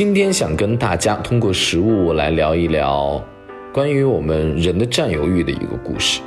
[0.00, 3.22] 今天想跟大家通过食物来聊一聊
[3.70, 6.22] 关于我们人的占有欲的一个故事。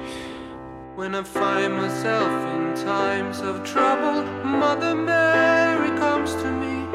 [0.95, 6.85] When I find myself in times of trouble, Mother Mary comes to me,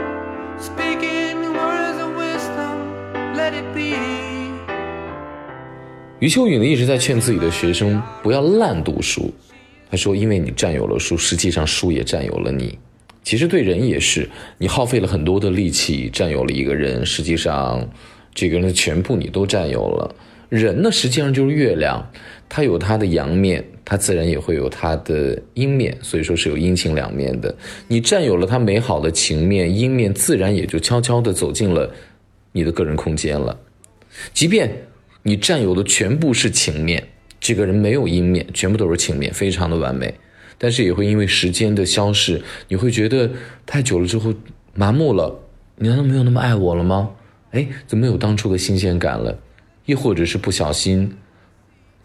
[0.61, 3.97] speaking words of wisdom, let it be.
[6.21, 9.33] 余秋雨呢一直在劝自己的学生不要滥读书，
[9.91, 12.79] 他说：“因为你占有了书，实际上书也占有了你。
[13.29, 17.87] 其实对人也是，你耗费了很多的力气占有了一个人，实际上
[18.35, 20.15] 这个人的全部你都占有了。
[20.49, 22.11] 人呢，实际上就是月亮，
[22.49, 27.55] 它有它的阳面。”它自然也会有它的阴面，所以说是有阴晴两面的。
[27.87, 31.93] 你占有了它美好的情面，阴面自然也就悄悄地走进了
[32.53, 33.59] 你的个人空间了。
[34.33, 34.71] 即便
[35.23, 37.07] 你占有的全部是情面，
[37.39, 40.15] 这个人没有阴面，全部都是情面，非常的完美，
[40.59, 43.31] 但是也会因为时间的消逝，你会觉得
[43.65, 44.35] 太久了之后
[44.75, 45.41] 麻木了。
[45.77, 47.11] 你难道没有那么爱我了吗？
[47.53, 49.39] 哎，怎么有当初的新鲜感了？
[49.87, 51.17] 亦或者是不小心。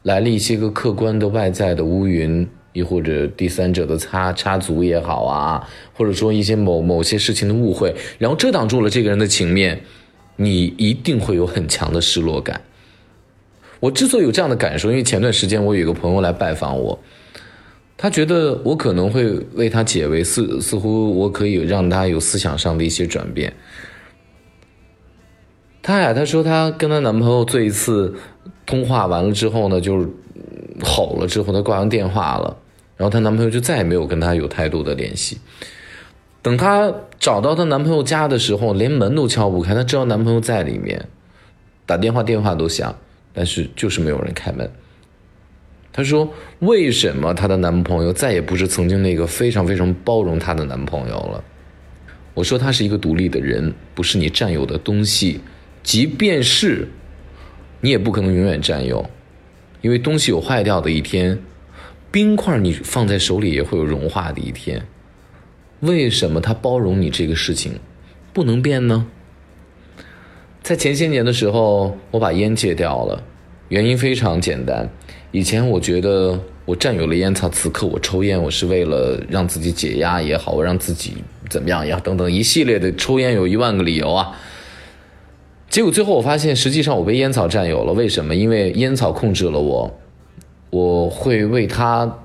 [0.03, 9.81] 来了一些个客观的外在的乌云，亦或者第三者的插插足也好啊，或者说一些某某些事情的误会，然后遮挡住了这个人的情面，
[10.35, 12.61] 你一定会有很强的失落感。
[13.79, 16.99] 我之所以有这样的感受，因为前段时间我有一个朋友来拜访我，
[17.95, 23.53] 他觉得我可能会为他解围，似似乎我可以让他有思想上的一些转变。
[25.81, 28.16] 她呀，她说她跟她男朋友做一次
[28.66, 30.08] 通话完了之后呢，就是
[30.81, 32.58] 吼了之后，她挂完电话了，
[32.95, 35.39] 然后她男朋友就再也没有跟她有太多的联系。
[36.41, 41.05] 等她找到她男朋友家的时候，连门都敲不开，她知道男朋友在里面，
[41.85, 42.95] 打电话电话都响，
[43.33, 44.69] 但是就是没有人开门。
[45.94, 51.41] 她说：“为什么她的男朋友再也不是曾经那个非常非常包容她的男朋友了？”
[52.35, 55.39] 我说：“他是一个独立的人，不是你占有的东西。”
[55.83, 56.88] 即便是，
[57.81, 59.07] 你也不可能永远占有，
[59.81, 61.38] 因为东西有坏掉的一天，
[62.09, 64.88] 冰块你放在手里也会有融化的一天。
[65.81, 67.73] 为什么他包容你这个事情
[68.31, 69.06] 不能变呢？
[70.62, 73.22] 在前些年的时候，我把烟戒掉了，
[73.73, 74.88] 原因非常简单。
[75.31, 81.16] 以前我觉得我占有了烟草，此刻我抽烟，我是为了让自己解压也好，我让自己
[81.50, 84.39] 怎么样也好，等等一系列的抽烟有一万个理由啊。
[85.72, 87.94] 结果最后我发现，实际上我被烟草占有了。
[87.94, 88.35] 为什么？
[88.35, 89.91] 因为烟草控制了我，
[90.69, 92.19] 我会为它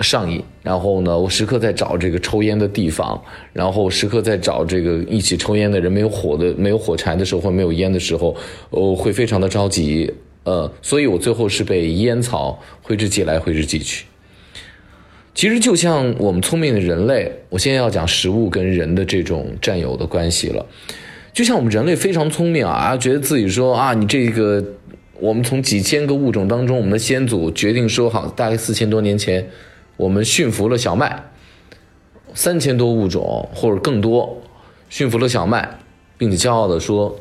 [0.00, 0.42] 上瘾。
[0.64, 3.22] 然后呢，我时刻在找这个抽烟的地方，
[3.52, 5.92] 然后时刻在找这个一起抽烟的人。
[5.92, 8.34] 没有火的、没有火柴的时候，或没有烟的时候，
[8.70, 10.12] 我会非常的着急。
[10.48, 14.06] 呃，所以我最后是被烟草挥之即来，挥之即去。
[15.34, 20.64] 其实就像我们聪明的人类，我现在要讲食物跟人的这种占有的关系了。
[21.34, 24.64] 就像我们人类非常聪明啊，觉得自己说啊，你这个，
[25.20, 29.50] 我们从几千个物种当中，我们的先祖决定说好，大概四千多年前，
[29.98, 31.24] 我们驯服了小麦，
[32.32, 34.40] 三千多物种或者更多，
[34.88, 35.78] 驯服了小麦，
[36.16, 37.20] 并且骄傲的说，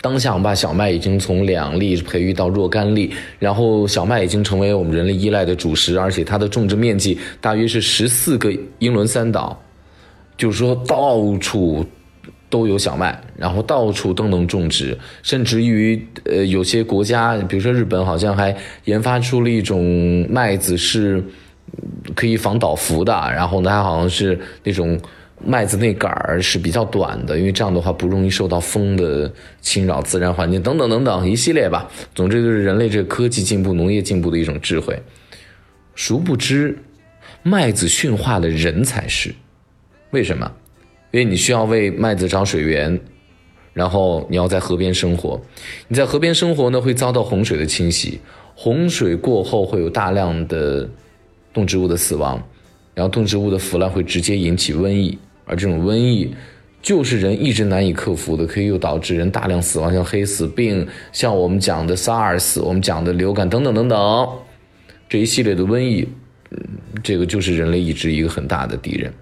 [0.00, 9.60] 当下我们把小麦已经从两粒培育到若干粒，然后小麦已经成为我们人类依赖的主食，而且它的种植面积大约是十四个英伦三岛，
[10.36, 11.84] 就是说到处。
[12.50, 18.56] 都有小麦，然后到处都能种植，甚至于呃有些国家，比如说日本，好像还
[18.86, 21.22] 研发出了一种麦子是
[22.14, 24.98] 可以防倒伏的，然后呢，它好像是那种
[25.44, 31.90] 麦子那杆儿是比较短的，因为这样的话不容易受到风的侵扰，自然环境等等等等一系列吧。
[32.14, 35.00] 总之就是人类这个科技进步、农业进步的一种智慧。
[35.94, 36.78] 殊不知，
[37.42, 39.34] 麦子驯化的人才是
[40.10, 40.50] 为什么？
[41.10, 43.00] 因为你需要为麦子找水源，
[43.72, 45.40] 然后你要在河边生活。
[45.86, 48.20] 你在河边生活呢，会遭到洪水的侵袭。
[48.54, 50.88] 洪水过后会有大量的
[51.52, 52.42] 动植物的死亡，
[52.92, 55.16] 然后动植物的腐烂会直接引起瘟疫，
[55.48, 56.32] 而这种瘟疫
[56.80, 64.28] 就是人一直难以克服的，可以又导致人大量死亡，像黑死病，像我们讲的 SARS，我们讲的流感等等等等，
[65.08, 66.06] 这一系列的瘟疫，
[66.50, 66.58] 嗯，
[67.02, 69.12] 这个就是人类一直一个很大的敌人。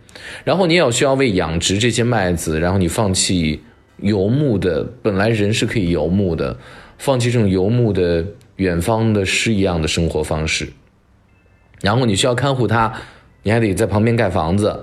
[0.45, 3.61] 然后你也需要为养殖这些麦子，然后你放弃
[3.99, 6.59] 游牧的，本来人是可以游牧的，
[6.99, 8.25] 放弃这种游牧的
[8.57, 10.69] 远方的诗一样的生活方式。
[11.81, 12.93] 然后你需要看护它，
[13.43, 14.79] 你还得在旁边盖房子。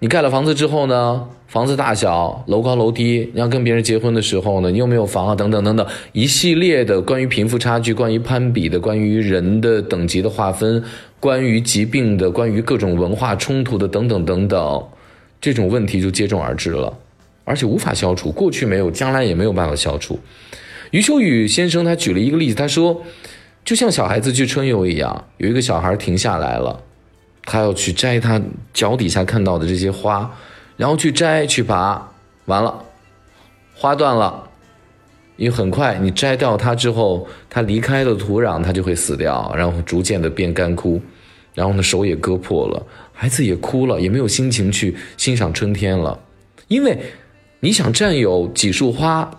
[0.00, 10.82] 你盖了房子之后呢，房子大小、楼高楼低，你要跟别人结婚的时候呢，你又没有房啊，等等等等，一系列的关于贫富差距、关于攀比的、关于人的等级的划分。
[11.20, 14.84] 关于疾病的，关于各种文化冲突的，等等等等，
[15.40, 16.96] 这种问题就接踵而至了。
[17.42, 20.16] 而且无法消除，过去没有，将来也没有办法消除。
[20.92, 23.02] 余秋雨先生他举了一个例子，他说，
[23.64, 26.80] 就像小孩子去春游一样，有一个小孩停下来了，
[27.50, 28.40] 他要去摘他
[28.74, 30.30] 脚底下看到的这些花，
[30.76, 32.12] 然后去摘去拔，
[32.44, 32.84] 完了，
[33.74, 34.46] 花断了，
[35.36, 41.00] 因为很快你摘掉它之后，它离开了土壤，它就会死掉，然后逐渐的变干枯，
[41.54, 46.20] 然后呢手也割破了，孩子也哭了，也没有心情去欣赏春天了，
[46.68, 46.98] 因为
[47.60, 49.30] 你想占有几束花。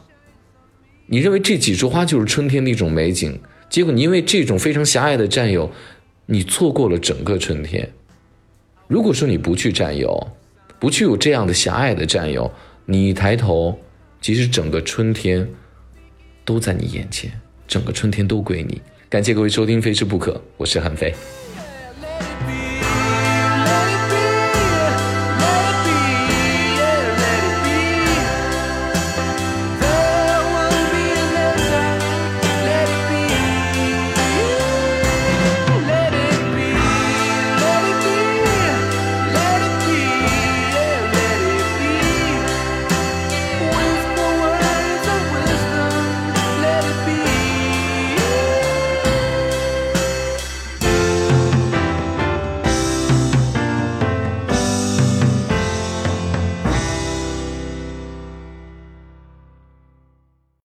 [1.11, 3.39] 你认为这几束花就是春天的一种美景，
[3.69, 5.69] 结果你因为这种非常狭隘的占有，
[6.25, 7.91] 你错过了整个春天。
[8.89, 10.27] 如果说你不去占有，
[10.79, 12.51] 不去有这样的狭隘的占有，
[12.85, 13.77] 你抬头，
[14.19, 15.47] 其实整个春天
[16.43, 17.31] 都在你眼前，
[17.67, 18.81] 整个春天都归你。
[19.07, 21.13] 感谢各位收听《非吃不可》，我是韩非。